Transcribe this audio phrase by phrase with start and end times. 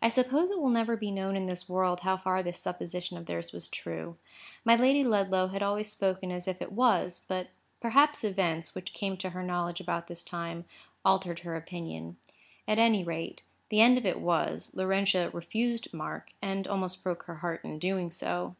[0.00, 3.26] I suppose it will never be known in this world how far this supposition of
[3.26, 4.16] theirs was true.
[4.64, 9.18] My Lady Ludlow had always spoken as if it was; but perhaps events, which came
[9.18, 10.64] to her knowledge about this time,
[11.04, 12.16] altered her opinion.
[12.66, 17.34] At any rate, the end of it was, Laurentia refused Mark, and almost broke her
[17.34, 18.56] heart in doing so.